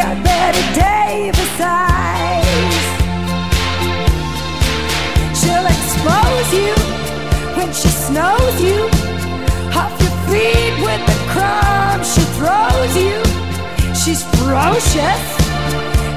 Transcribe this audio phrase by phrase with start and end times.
[0.00, 2.84] got Bette Davis eyes.
[5.38, 6.72] She'll expose you
[7.56, 8.80] when she snows you.
[9.80, 13.18] Off your feet with the crumbs she throws you.
[14.00, 15.22] She's ferocious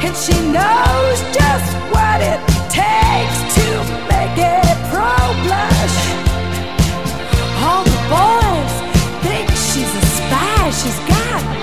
[0.06, 2.40] and she knows just what it
[2.72, 3.68] takes to
[4.12, 5.12] make it pro
[5.44, 5.98] blush.
[7.68, 8.74] All the boys
[9.25, 10.72] think she's a spy.
[10.72, 11.62] She's got.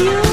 [0.00, 0.31] you.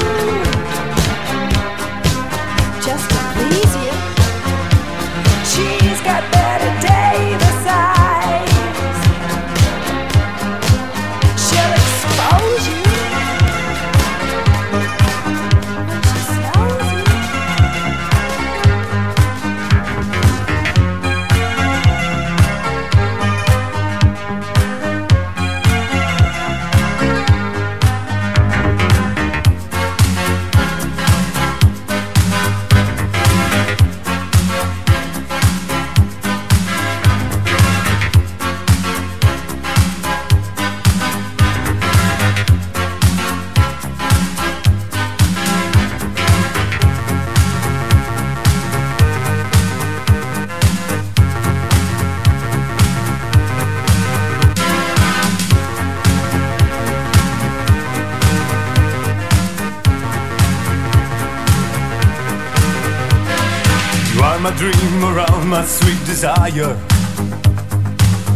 [66.20, 66.76] Desire.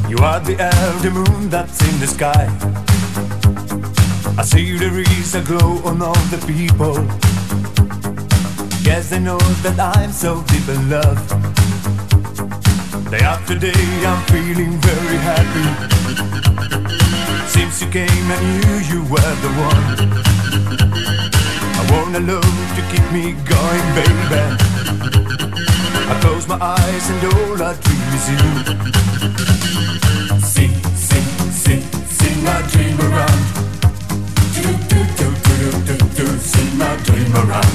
[0.08, 0.56] You are the
[1.02, 2.46] the moon that's in the sky.
[4.38, 6.96] I see there is a glow on all the people.
[8.88, 11.20] Yes, they know that I'm so deep in love.
[13.10, 15.68] Day after day, I'm feeling very happy.
[17.54, 19.86] Since you came, I knew you were the one.
[21.78, 24.64] I want a love to keep me going, baby.
[26.06, 28.38] I close my eyes and all I dream is you.
[30.40, 31.82] Sing, sing, sing,
[32.18, 33.40] sing my dream around.
[34.52, 37.74] Do, do, do, do, do, do, do, sing my dream around.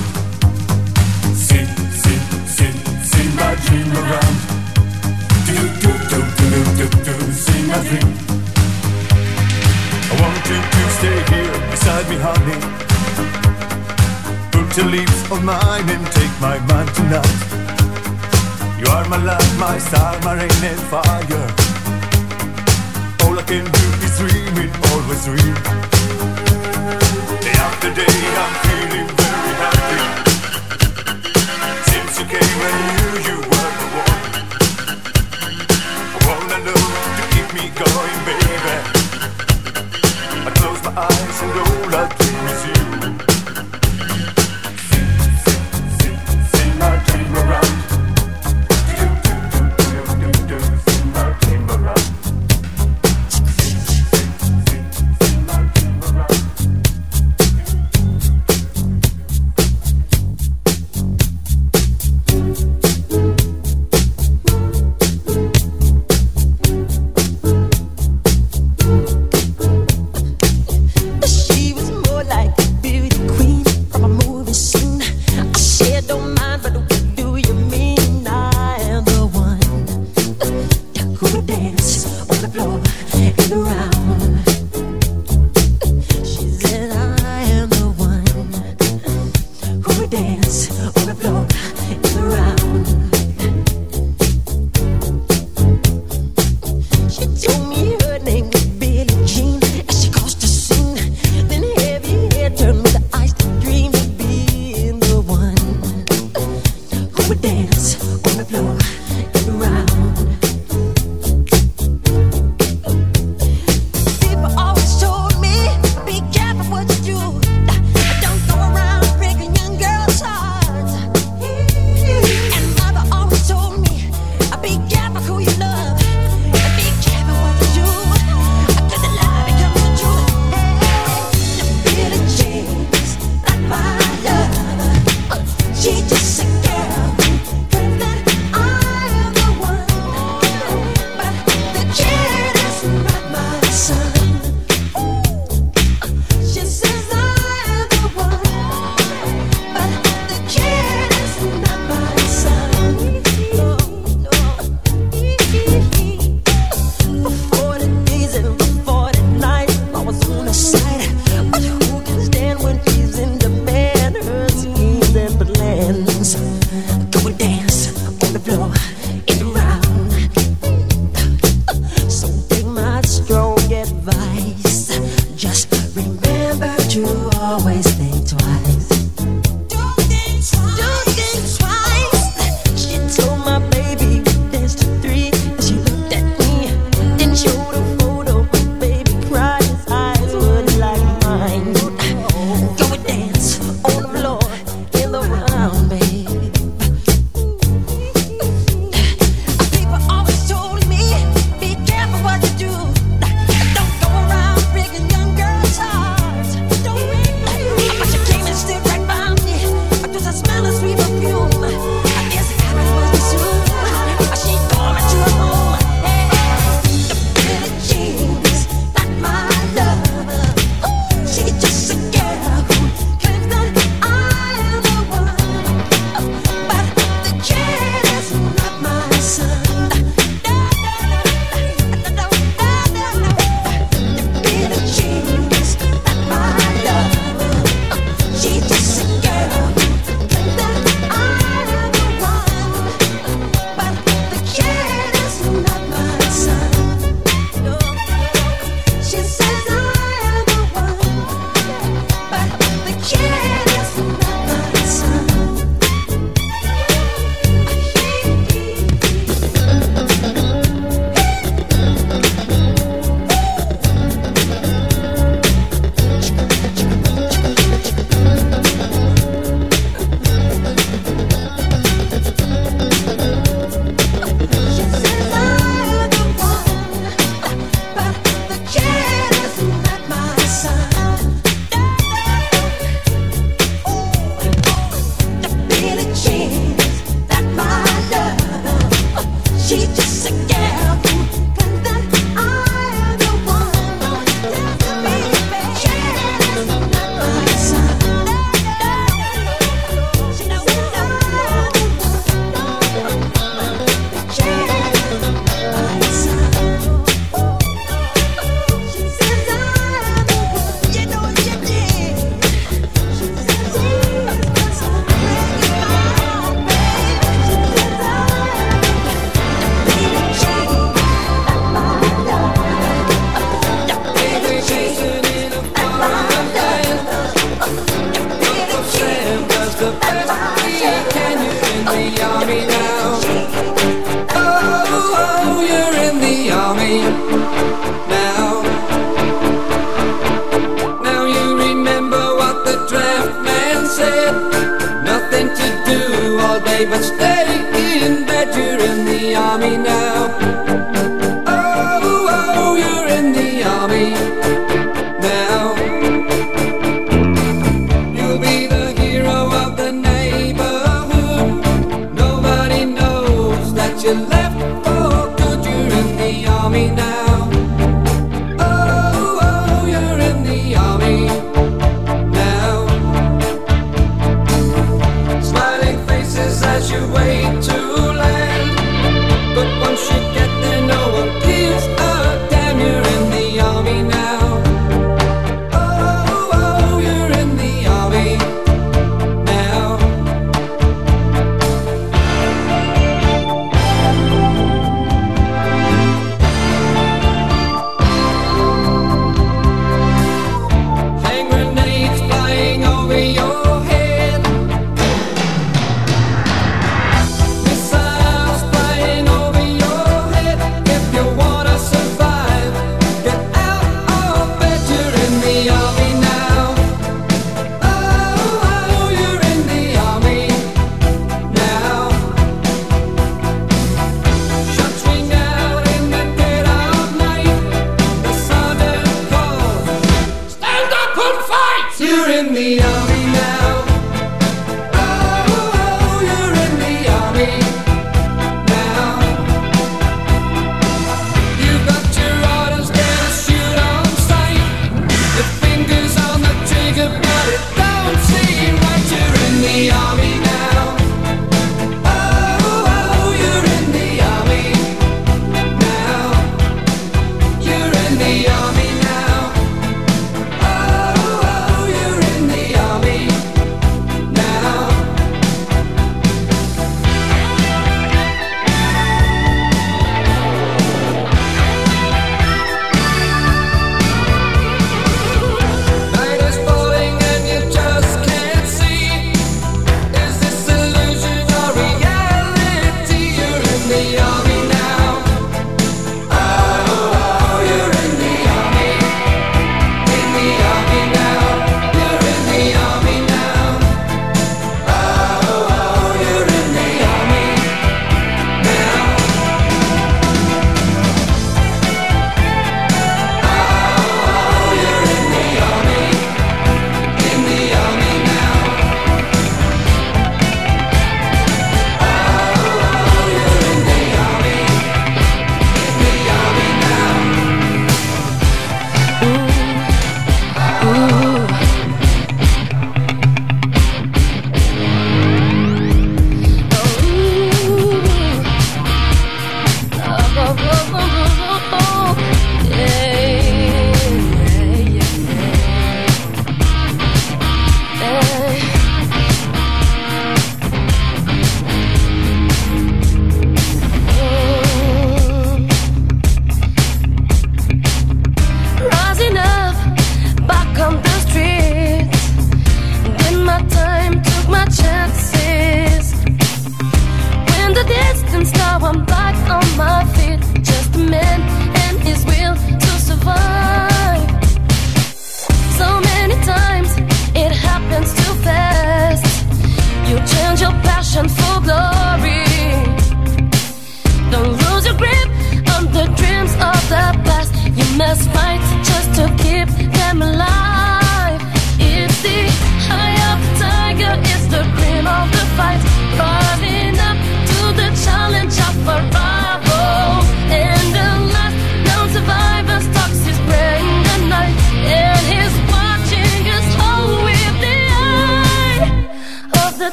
[1.33, 1.65] Sing,
[2.03, 4.36] sing, sing, sing my dream around.
[5.48, 8.09] Do, do, do, do, do, do, do, sing my dream.
[10.05, 12.59] I want you to stay here beside me, honey.
[14.51, 17.58] Put your lips on mine and take my mind tonight.
[18.79, 21.48] You are my love, my star, my rain and fire.
[23.25, 25.55] All I can do is dream it, always dream.
[27.43, 29.18] Day after day, I'm feeling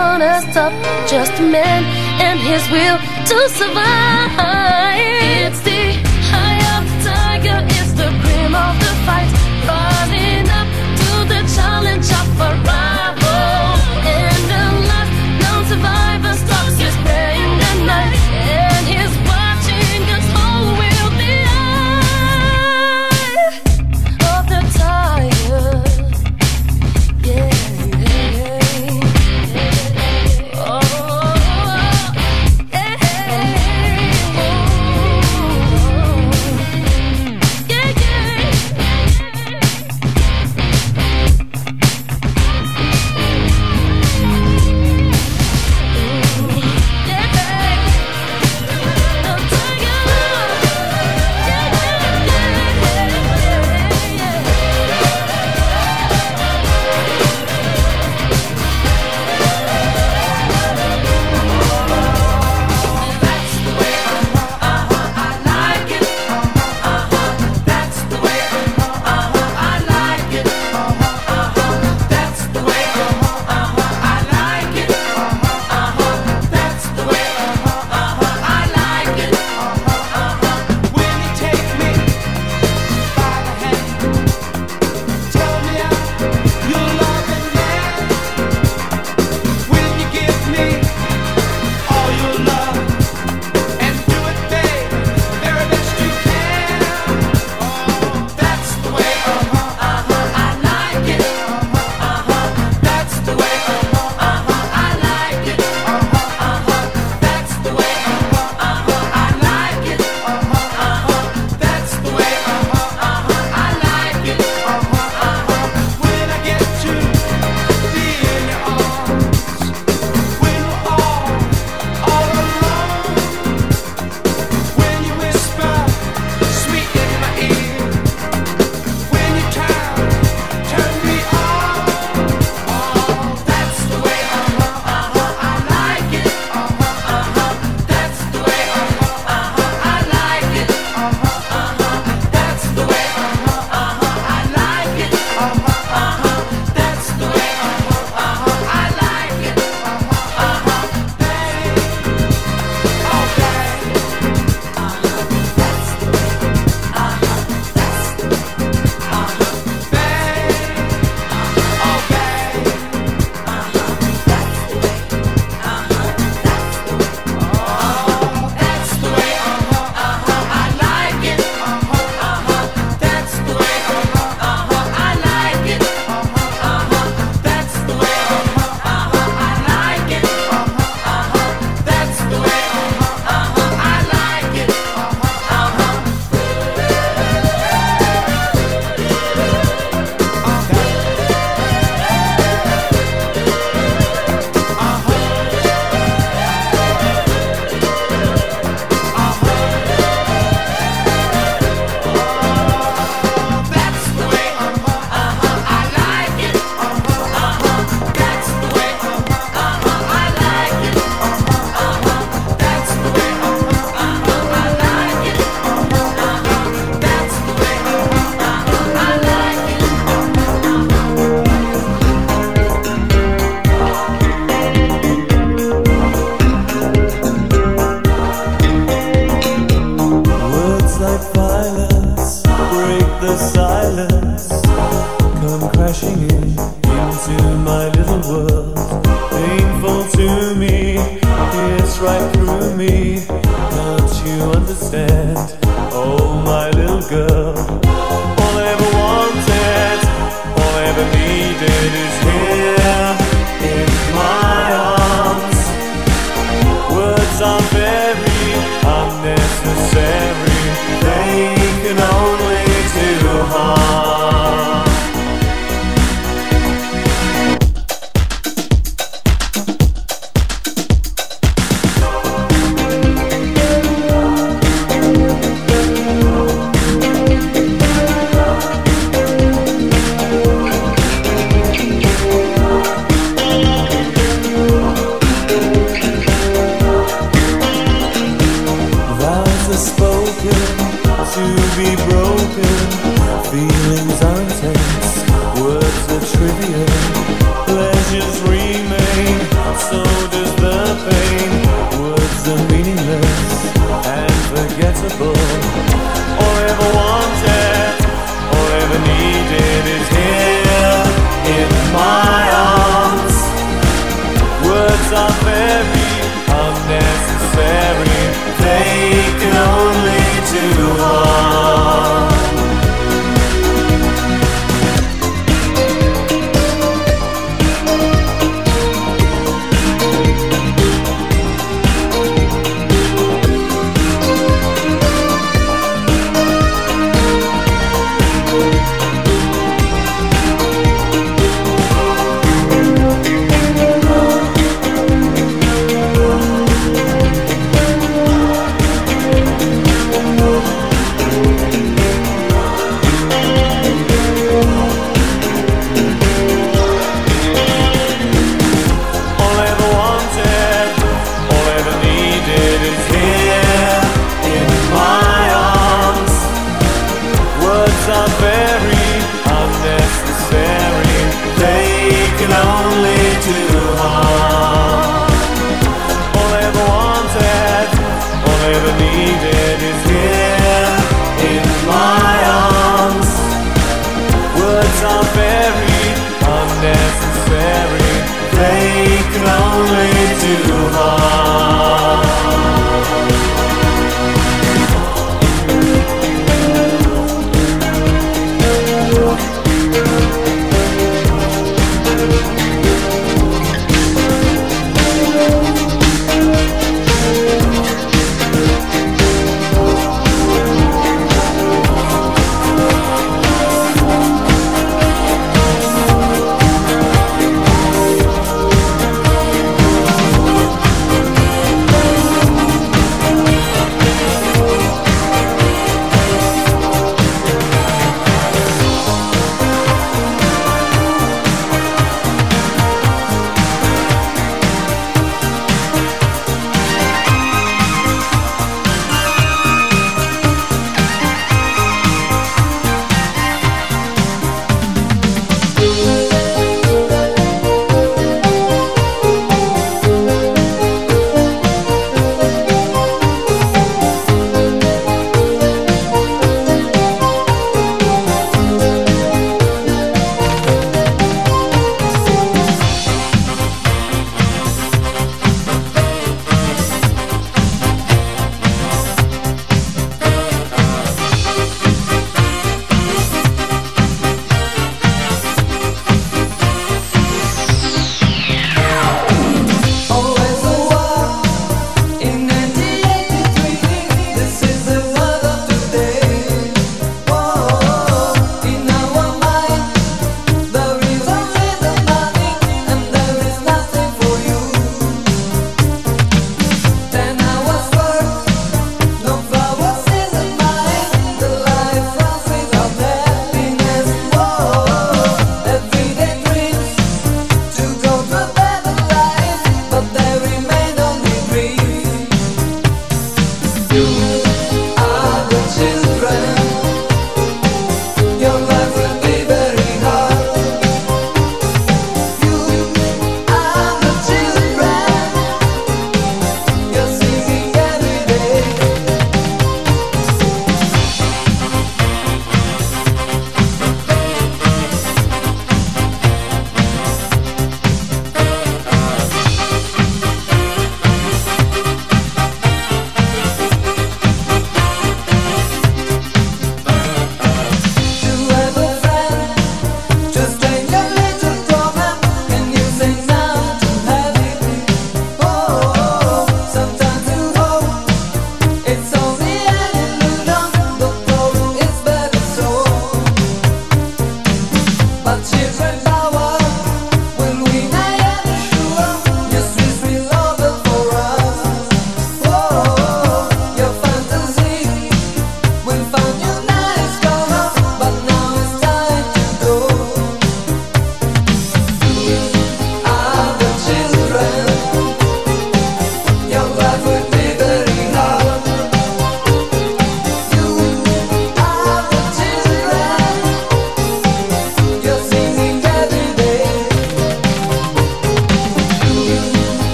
[0.00, 0.72] gonna stop.
[1.12, 1.82] Just a man
[2.26, 2.98] and his will
[3.30, 4.30] to survive.
[5.44, 5.82] It's the
[6.30, 9.30] high of the tiger, it's the cream of the fight.
[9.68, 10.68] Rising up
[11.00, 12.99] to the challenge of a rival.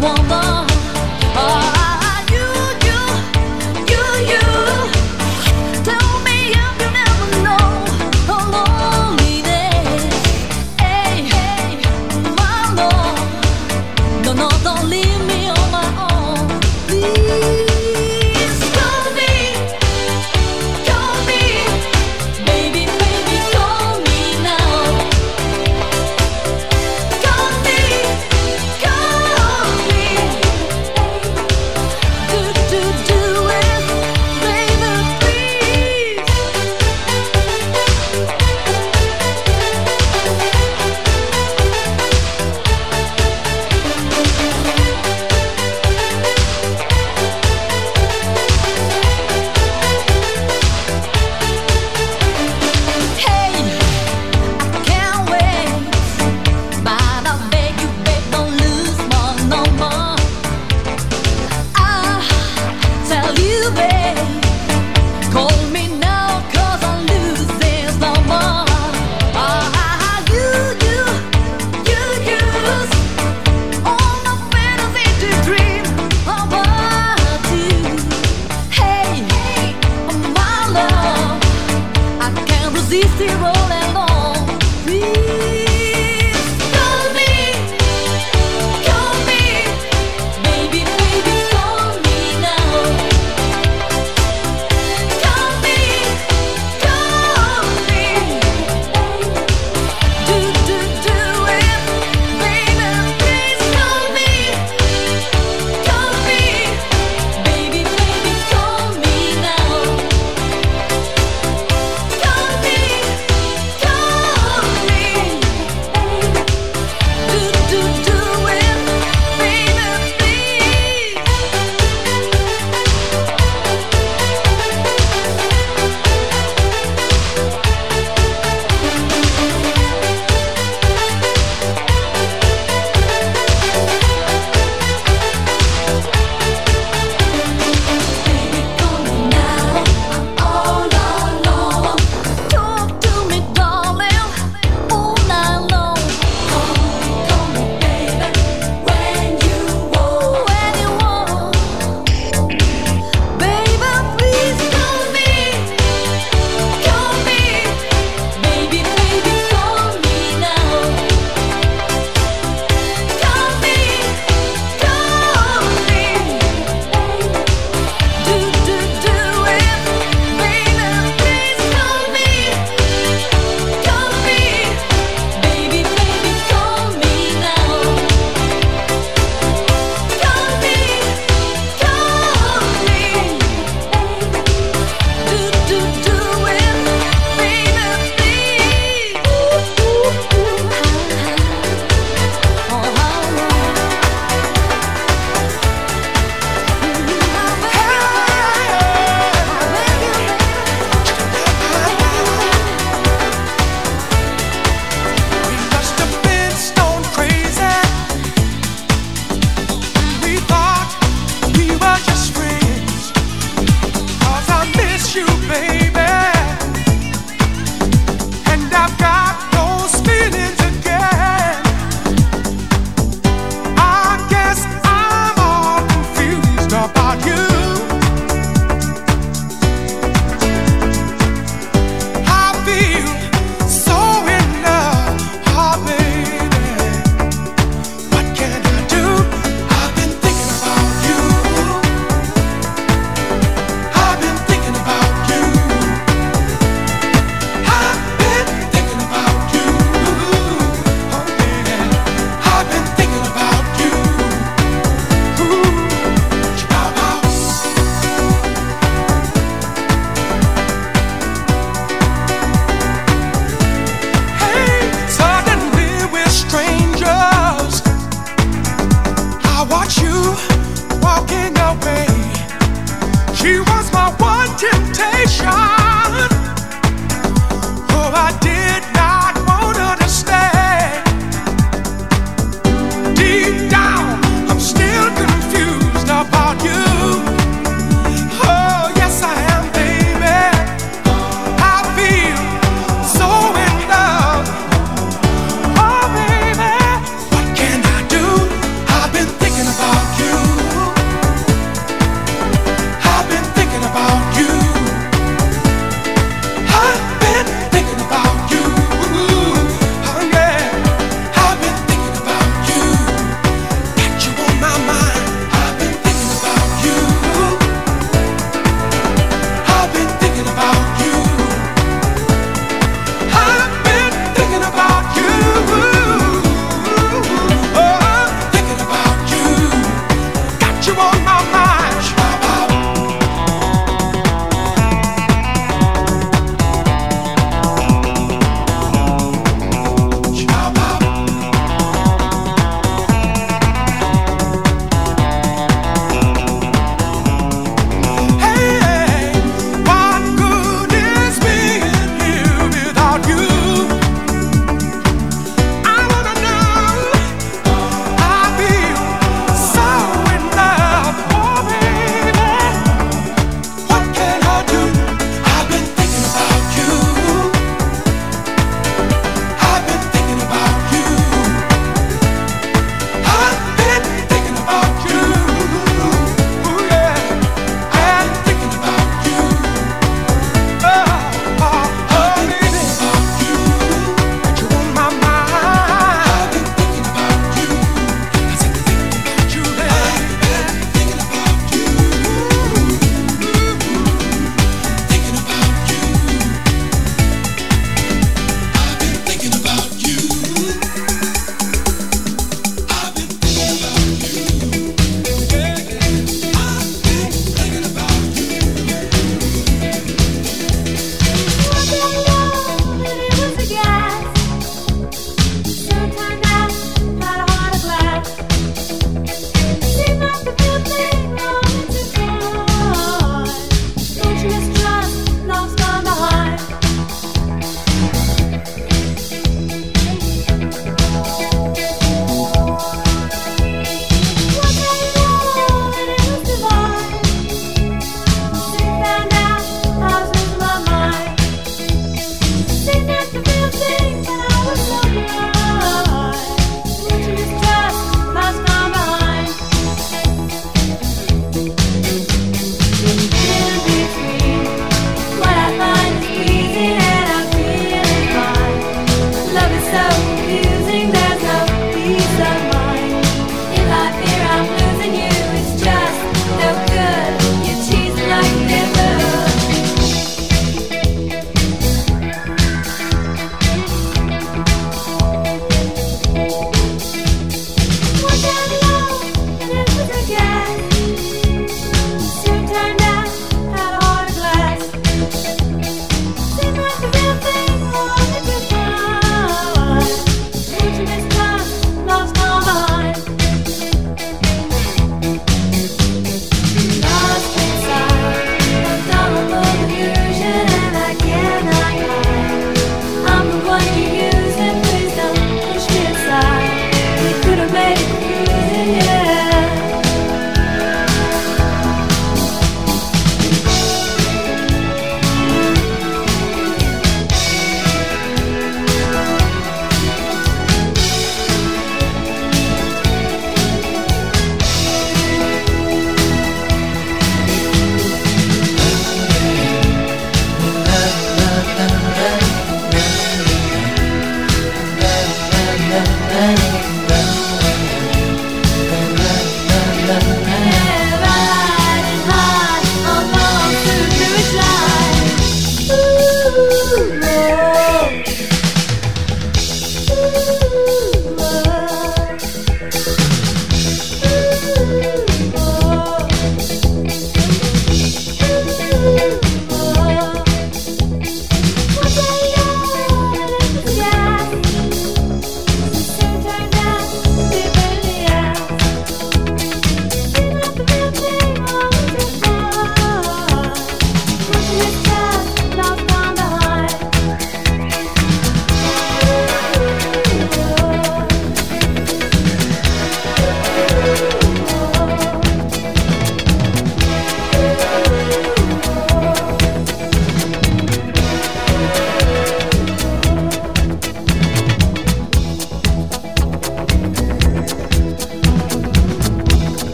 [0.00, 0.49] woman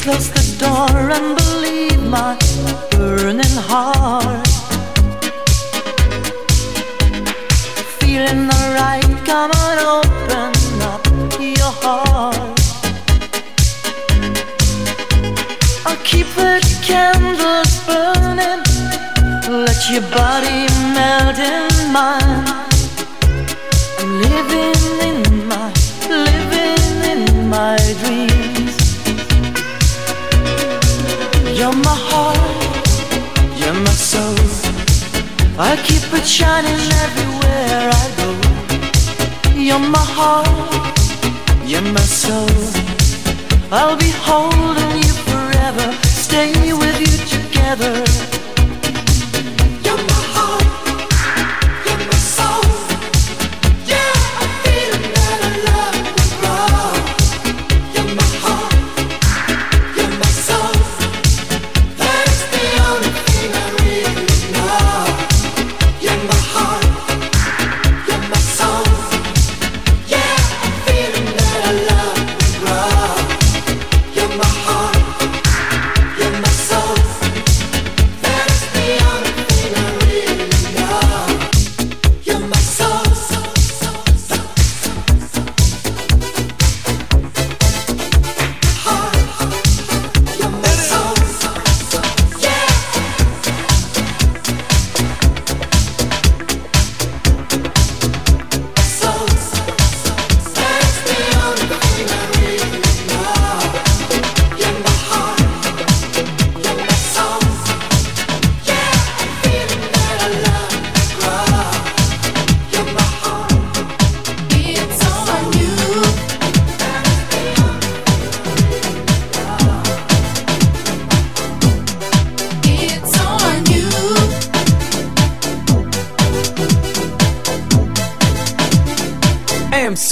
[0.00, 0.39] Close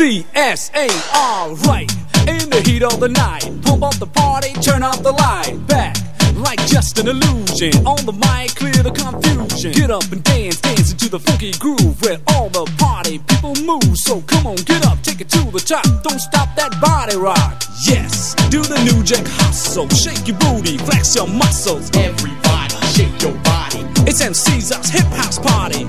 [0.01, 0.23] MC
[0.55, 1.91] Sar, alright.
[2.29, 5.59] In the heat of the night, pump up the party, turn off the light.
[5.67, 5.97] Back
[6.37, 7.75] like just an illusion.
[7.85, 9.73] On the mic, clear the confusion.
[9.73, 13.99] Get up and dance, dance into the funky groove where all the party people move.
[13.99, 15.83] So come on, get up, take it to the top.
[16.05, 17.65] Don't stop that body rock.
[17.83, 19.89] Yes, do the new jack hustle.
[19.89, 21.91] Shake your booty, flex your muscles.
[21.97, 23.68] Everybody, shake your body.
[24.11, 25.85] It's MC's hip house party.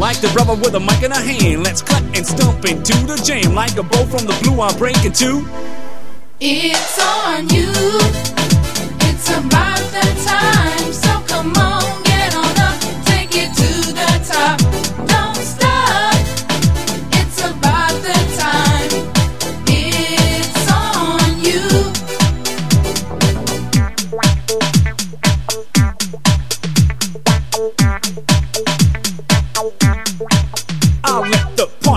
[0.00, 3.14] Like the brother with a mic in a hand, let's clap and stomp into the
[3.24, 3.54] jam.
[3.54, 5.46] Like a bow from the blue, I'm breaking two.
[6.40, 7.70] It's on you.
[9.06, 10.92] It's about that time.
[10.92, 11.75] So come on,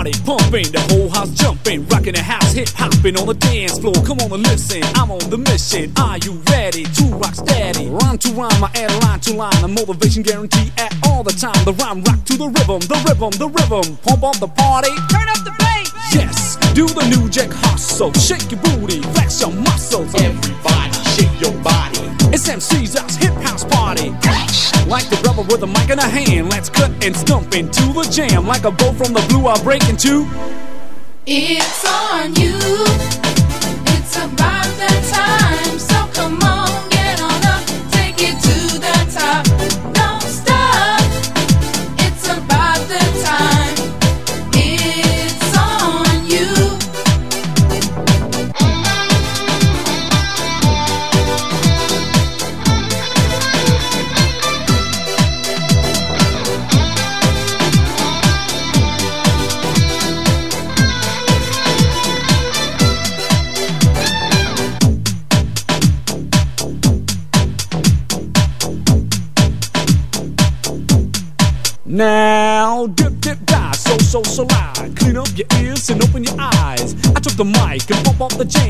[0.00, 3.92] party pumping, the whole house jumping, rocking the house, hip hopping on the dance floor.
[4.08, 5.92] Come on and listen, I'm on the mission.
[6.00, 7.86] Are you ready to rock steady?
[7.90, 11.64] Rhyme to rhyme, I add line to line, a motivation guarantee at all the time.
[11.66, 13.96] The rhyme rock to the rhythm, the rhythm, the rhythm.
[14.00, 15.92] Pump up the party, turn up the bass.
[16.14, 18.12] Yes, do the new jack hustle.
[18.14, 20.14] Shake your booty, flex your muscles.
[20.14, 22.00] Everybody, shake your body.
[22.32, 24.16] It's MC Sar's hip house party.
[24.86, 28.08] Like the rubber with a mic in a hand, let's cut and stump into the
[28.10, 28.46] jam.
[28.46, 30.26] Like a bolt from the blue, I'll break into.
[31.26, 32.56] It's on you.
[33.94, 35.78] It's about that time.
[35.78, 36.69] So come on,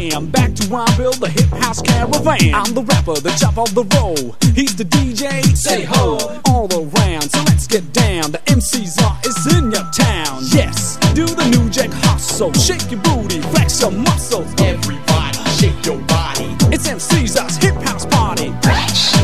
[0.00, 0.26] jam.
[0.26, 2.54] Back to Bill, the hip house caravan.
[2.54, 4.34] I'm the rapper, the chop of the roll.
[4.54, 7.30] He's the DJ, say ho, all around.
[7.30, 8.32] So let's get down.
[8.32, 10.42] The MC's are is in your town.
[10.52, 12.52] Yes, do the new jack hustle.
[12.54, 14.48] Shake your booty, flex your muscles.
[14.60, 16.56] Everybody, shake your body.
[16.72, 18.50] It's MC Sar's hip house party.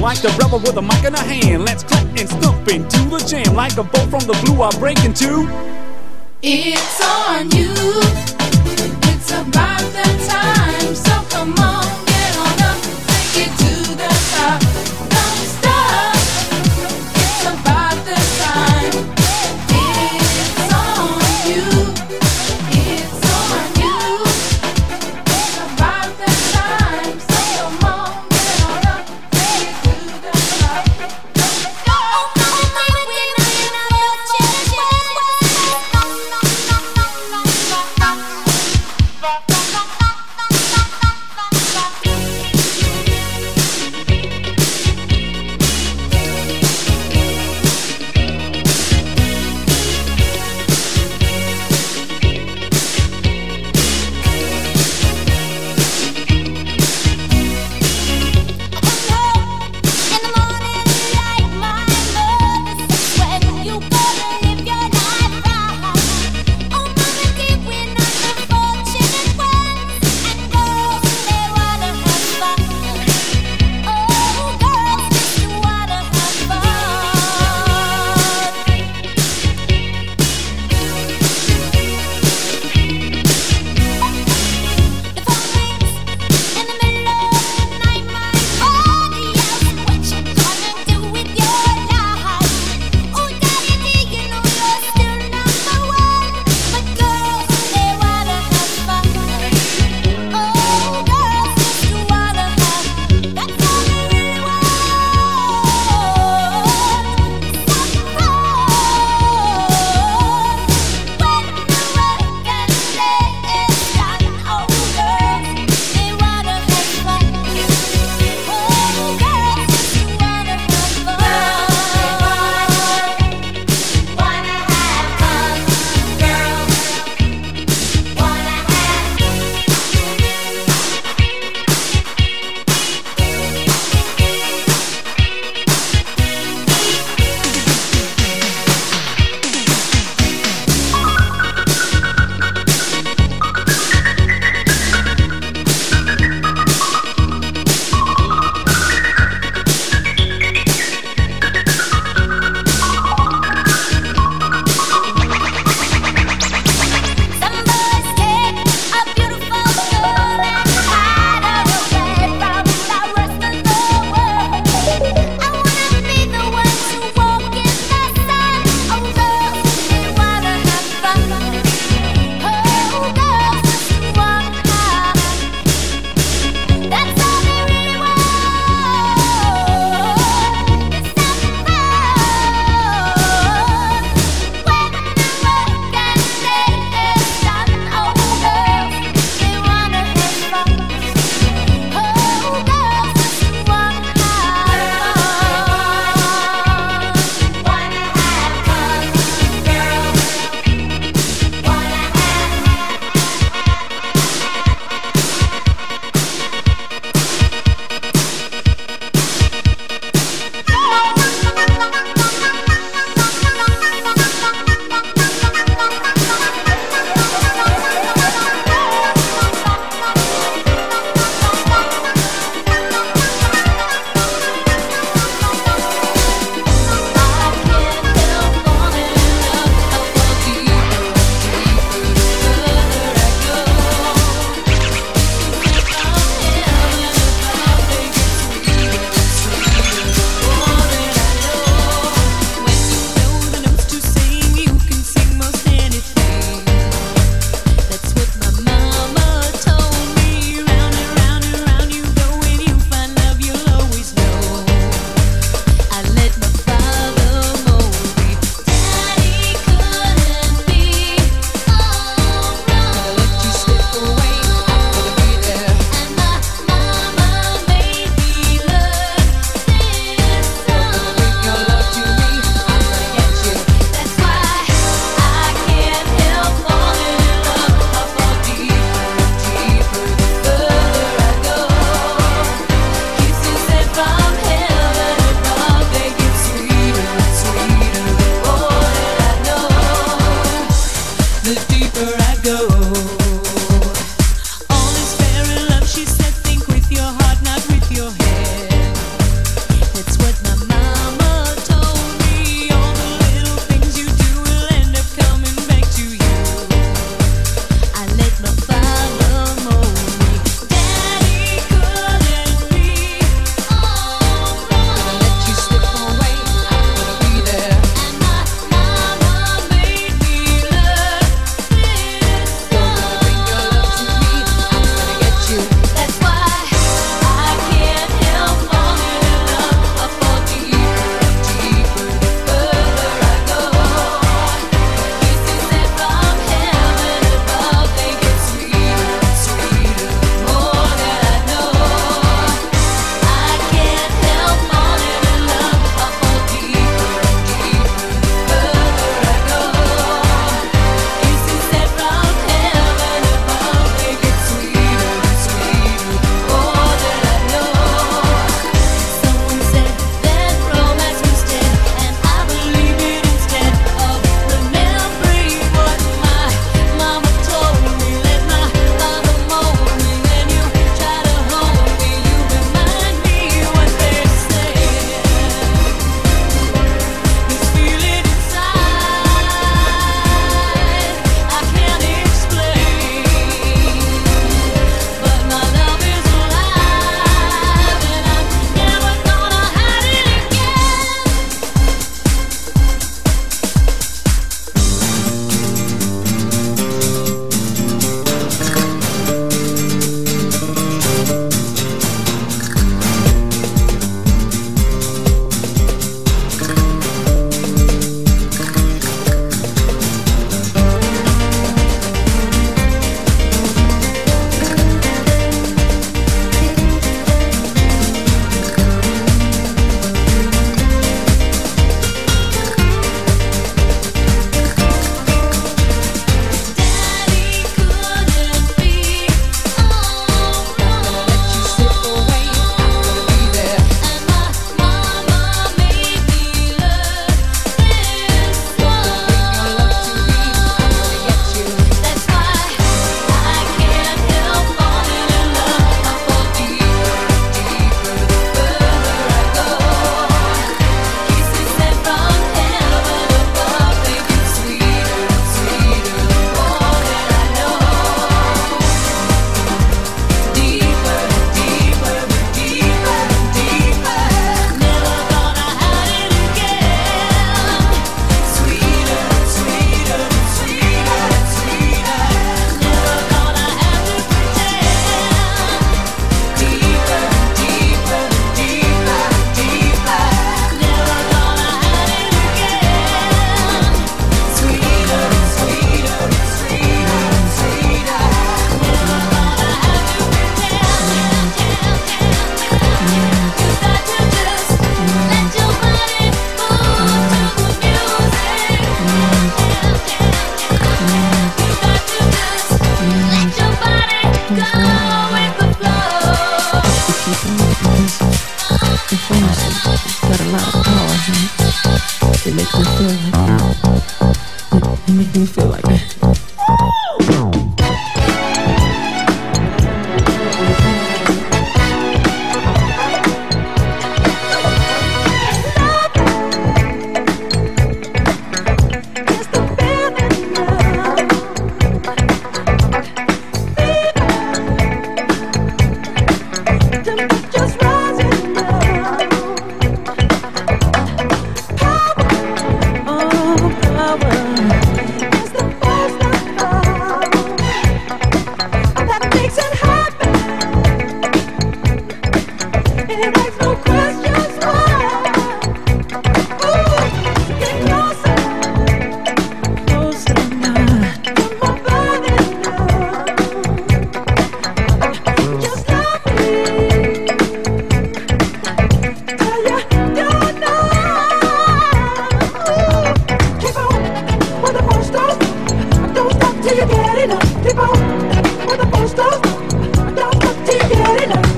[0.00, 3.18] Like the rebel with a mic in a hand, let's clap and stomp into the
[3.26, 3.54] jam.
[3.54, 5.48] Like a bolt from the blue, I break into.
[6.42, 7.72] It's on you.
[9.08, 10.55] It's about that time.
[11.54, 11.95] So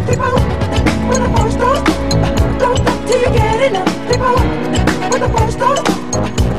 [0.08, 0.30] people
[1.58, 1.72] the.
[2.58, 4.10] Don't stop till you get enough.
[4.10, 4.36] People
[5.58, 5.72] the.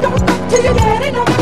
[0.02, 1.39] Don't stop till you get enough.